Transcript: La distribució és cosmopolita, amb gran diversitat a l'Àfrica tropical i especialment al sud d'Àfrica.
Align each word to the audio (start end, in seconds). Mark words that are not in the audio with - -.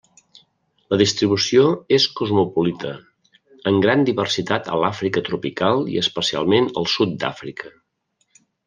La 0.93 0.97
distribució 1.01 1.65
és 1.97 2.07
cosmopolita, 2.21 2.95
amb 3.73 3.87
gran 3.87 4.03
diversitat 4.11 4.73
a 4.77 4.81
l'Àfrica 4.85 5.27
tropical 5.31 5.87
i 5.97 6.03
especialment 6.07 6.73
al 6.83 6.95
sud 6.97 7.17
d'Àfrica. 7.25 7.77